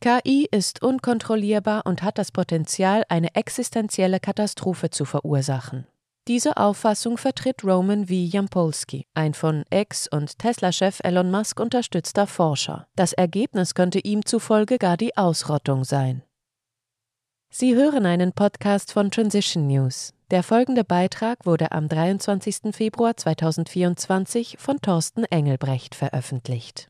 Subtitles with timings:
[0.00, 5.86] KI ist unkontrollierbar und hat das Potenzial, eine existenzielle Katastrophe zu verursachen.
[6.26, 8.14] Diese Auffassung vertritt Roman V.
[8.14, 12.86] Jampolsky, ein von Ex- und Tesla-Chef Elon Musk unterstützter Forscher.
[12.96, 16.22] Das Ergebnis könnte ihm zufolge gar die Ausrottung sein.
[17.50, 20.14] Sie hören einen Podcast von Transition News.
[20.30, 22.74] Der folgende Beitrag wurde am 23.
[22.74, 26.89] Februar 2024 von Thorsten Engelbrecht veröffentlicht.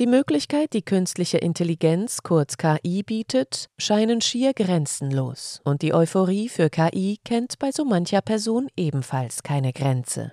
[0.00, 6.68] Die Möglichkeit, die künstliche Intelligenz, kurz KI, bietet, scheinen schier grenzenlos, und die Euphorie für
[6.68, 10.32] KI kennt bei so mancher Person ebenfalls keine Grenze.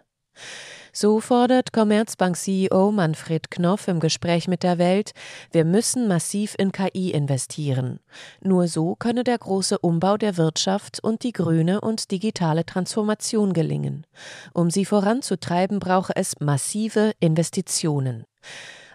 [0.91, 5.11] So fordert Commerzbank-CEO Manfred Knoff im Gespräch mit der Welt,
[5.51, 7.99] wir müssen massiv in KI investieren.
[8.41, 14.07] Nur so könne der große Umbau der Wirtschaft und die grüne und digitale Transformation gelingen.
[14.55, 18.25] Um sie voranzutreiben, brauche es massive Investitionen.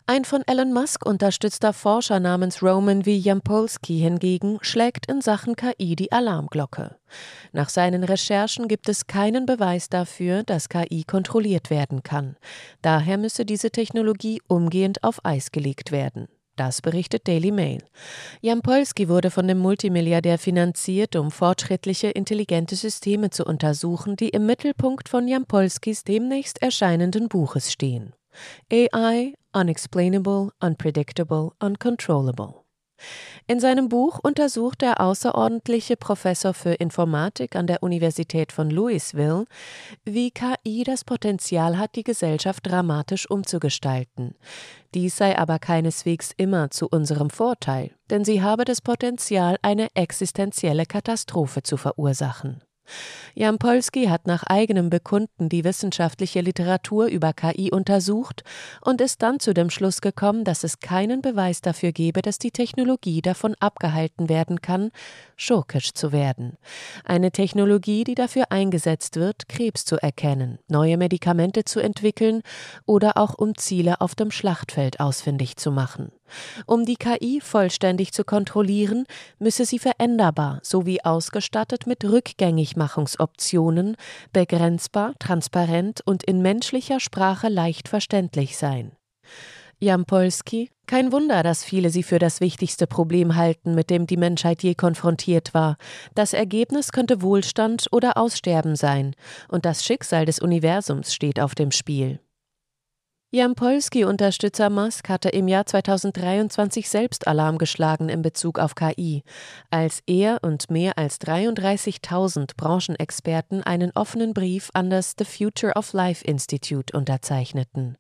[0.09, 3.11] Ein von Elon Musk unterstützter Forscher namens Roman V.
[3.11, 6.95] Jampolsky hingegen schlägt in Sachen KI die Alarmglocke.
[7.51, 12.37] Nach seinen Recherchen gibt es keinen Beweis dafür, dass KI kontrolliert werden kann.
[12.83, 16.29] Daher müsse diese Technologie umgehend auf Eis gelegt werden.
[16.55, 17.83] Das berichtet Daily Mail.
[18.43, 25.09] Jampolsky wurde von dem Multimilliardär finanziert, um fortschrittliche, intelligente Systeme zu untersuchen, die im Mittelpunkt
[25.09, 28.13] von Jampolskys demnächst erscheinenden Buches stehen.
[28.73, 32.67] AI Unexplainable, Unpredictable, Uncontrollable.
[33.47, 39.45] In seinem Buch untersucht der außerordentliche Professor für Informatik an der Universität von Louisville,
[40.05, 44.35] wie KI das Potenzial hat, die Gesellschaft dramatisch umzugestalten.
[44.95, 50.87] Dies sei aber keineswegs immer zu unserem Vorteil, denn sie habe das Potenzial, eine existenzielle
[50.87, 52.63] Katastrophe zu verursachen.
[53.35, 58.45] Jan Polski hat nach eigenem Bekunden die wissenschaftliche Literatur über KI untersucht
[58.81, 62.51] und ist dann zu dem Schluss gekommen, dass es keinen Beweis dafür gebe, dass die
[62.51, 64.91] Technologie davon abgehalten werden kann,
[65.37, 66.57] schurkisch zu werden.
[67.05, 72.43] Eine Technologie, die dafür eingesetzt wird, Krebs zu erkennen, neue Medikamente zu entwickeln
[72.87, 76.13] oder auch um Ziele auf dem Schlachtfeld ausfindig zu machen.
[76.67, 79.07] Um die KI vollständig zu kontrollieren,
[79.39, 83.97] müsse sie veränderbar sowie ausgestattet mit Rückgängigmachungsoptionen,
[84.33, 88.93] begrenzbar, transparent und in menschlicher Sprache leicht verständlich sein.
[89.79, 94.63] Jampolski, kein Wunder, dass viele sie für das wichtigste Problem halten, mit dem die Menschheit
[94.63, 95.77] je konfrontiert war.
[96.15, 99.15] Das Ergebnis könnte Wohlstand oder Aussterben sein,
[99.49, 102.21] und das Schicksal des Universums steht auf dem Spiel.
[103.37, 109.25] Jampolsky-Unterstützer Musk hatte im Jahr 2023 selbst Alarm geschlagen in Bezug auf KI,
[109.69, 115.93] als er und mehr als 33.000 Branchenexperten einen offenen Brief an das The Future of
[115.93, 117.99] Life Institute unterzeichneten.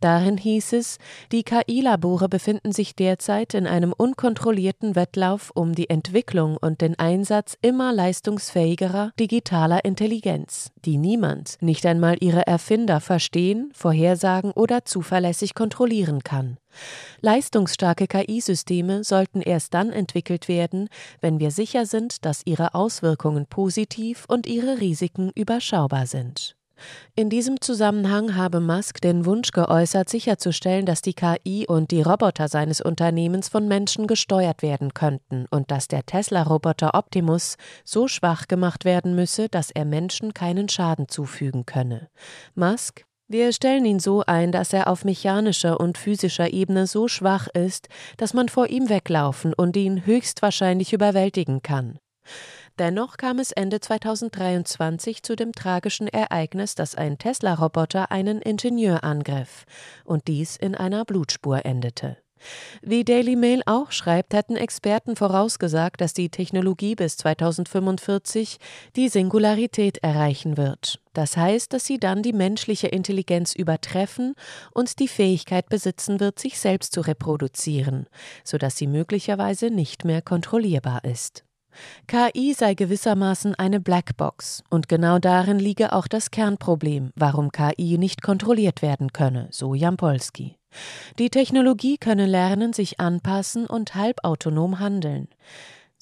[0.00, 0.96] Darin hieß es,
[1.30, 7.54] die KI-Labore befinden sich derzeit in einem unkontrollierten Wettlauf um die Entwicklung und den Einsatz
[7.60, 16.22] immer leistungsfähigerer digitaler Intelligenz, die niemand, nicht einmal ihre Erfinder verstehen, vorhersagen oder zuverlässig kontrollieren
[16.22, 16.58] kann.
[17.20, 20.88] Leistungsstarke KI-Systeme sollten erst dann entwickelt werden,
[21.20, 26.56] wenn wir sicher sind, dass ihre Auswirkungen positiv und ihre Risiken überschaubar sind.
[27.14, 32.48] In diesem Zusammenhang habe Musk den Wunsch geäußert, sicherzustellen, dass die KI und die Roboter
[32.48, 38.84] seines Unternehmens von Menschen gesteuert werden könnten und dass der Tesla-Roboter Optimus so schwach gemacht
[38.84, 42.08] werden müsse, dass er Menschen keinen Schaden zufügen könne.
[42.54, 47.46] Musk wir stellen ihn so ein, dass er auf mechanischer und physischer Ebene so schwach
[47.46, 52.00] ist, dass man vor ihm weglaufen und ihn höchstwahrscheinlich überwältigen kann.
[52.80, 59.66] Dennoch kam es Ende 2023 zu dem tragischen Ereignis, dass ein Tesla-Roboter einen Ingenieur angriff
[60.06, 62.16] und dies in einer Blutspur endete.
[62.80, 68.56] Wie Daily Mail auch schreibt, hätten Experten vorausgesagt, dass die Technologie bis 2045
[68.96, 71.02] die Singularität erreichen wird.
[71.12, 74.32] Das heißt, dass sie dann die menschliche Intelligenz übertreffen
[74.72, 78.06] und die Fähigkeit besitzen wird, sich selbst zu reproduzieren,
[78.42, 81.44] sodass sie möglicherweise nicht mehr kontrollierbar ist.
[82.06, 88.22] KI sei gewissermaßen eine Blackbox, und genau darin liege auch das Kernproblem, warum KI nicht
[88.22, 90.56] kontrolliert werden könne, so Jampolsky.
[91.18, 95.28] Die Technologie könne lernen, sich anpassen und halbautonom handeln.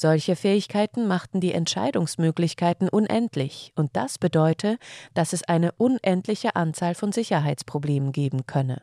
[0.01, 4.79] Solche Fähigkeiten machten die Entscheidungsmöglichkeiten unendlich, und das bedeute,
[5.15, 8.83] dass es eine unendliche Anzahl von Sicherheitsproblemen geben könne.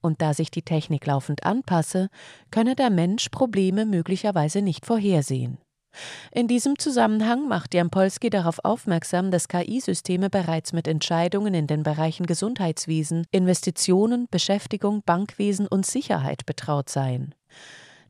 [0.00, 2.08] Und da sich die Technik laufend anpasse,
[2.50, 5.58] könne der Mensch Probleme möglicherweise nicht vorhersehen.
[6.32, 12.26] In diesem Zusammenhang macht Jampolsky darauf aufmerksam, dass KI-Systeme bereits mit Entscheidungen in den Bereichen
[12.26, 17.34] Gesundheitswesen, Investitionen, Beschäftigung, Bankwesen und Sicherheit betraut seien.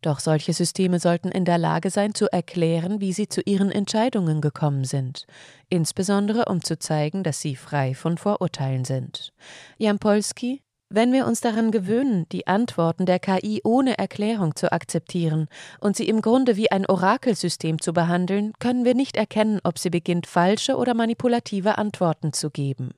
[0.03, 4.41] Doch solche Systeme sollten in der Lage sein zu erklären, wie sie zu ihren Entscheidungen
[4.41, 5.27] gekommen sind,
[5.69, 9.33] insbesondere um zu zeigen, dass sie frei von Vorurteilen sind.
[9.77, 15.47] Jampolsky wenn wir uns daran gewöhnen, die Antworten der KI ohne Erklärung zu akzeptieren
[15.81, 19.91] und sie im Grunde wie ein Orakelsystem zu behandeln, können wir nicht erkennen, ob sie
[19.91, 22.91] beginnt, falsche oder manipulative Antworten zu geben.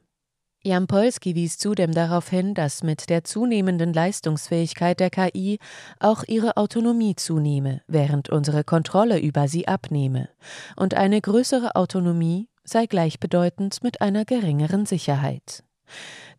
[0.65, 5.59] Jan Polski wies zudem darauf hin, dass mit der zunehmenden Leistungsfähigkeit der KI
[5.99, 10.29] auch ihre Autonomie zunehme, während unsere Kontrolle über sie abnehme,
[10.77, 15.65] und eine größere Autonomie sei gleichbedeutend mit einer geringeren Sicherheit.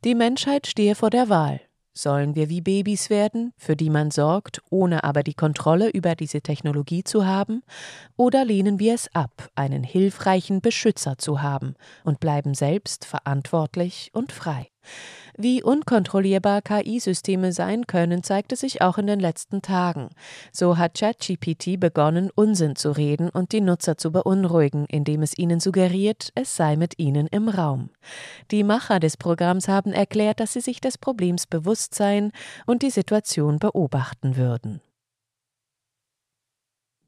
[0.03, 1.61] Die Menschheit stehe vor der Wahl.
[1.95, 6.41] Sollen wir wie Babys werden, für die man sorgt, ohne aber die Kontrolle über diese
[6.41, 7.61] Technologie zu haben?
[8.17, 14.31] Oder lehnen wir es ab, einen hilfreichen Beschützer zu haben und bleiben selbst verantwortlich und
[14.31, 14.69] frei?
[15.35, 20.09] Wie unkontrollierbar KI-Systeme sein können, zeigte sich auch in den letzten Tagen.
[20.51, 25.59] So hat ChatGPT begonnen, Unsinn zu reden und die Nutzer zu beunruhigen, indem es ihnen
[25.59, 27.89] suggeriert, es sei mit ihnen im Raum.
[28.51, 32.31] Die Macher des Programms haben erklärt, dass sie sich des Problems bewusst seien
[32.68, 34.81] und die Situation beobachten würden.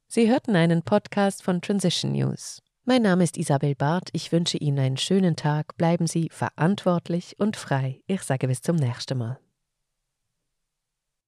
[0.08, 2.65] Sie hörten einen Podcast von Transition News.
[2.88, 4.10] Mein Name ist Isabel Barth.
[4.14, 5.76] Ich wünsche Ihnen einen schönen Tag.
[5.76, 8.00] Bleiben Sie verantwortlich und frei.
[8.06, 9.40] Ich sage bis zum nächsten Mal.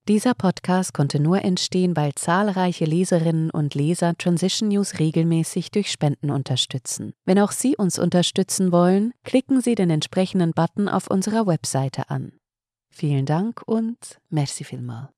[0.08, 6.30] Dieser Podcast konnte nur entstehen, weil zahlreiche Leserinnen und Leser Transition News regelmäßig durch Spenden
[6.30, 7.14] unterstützen.
[7.26, 12.34] Wenn auch Sie uns unterstützen wollen, klicken Sie den entsprechenden Button auf unserer Webseite an.
[12.92, 13.98] Vielen Dank und
[14.30, 15.10] merci vielmal.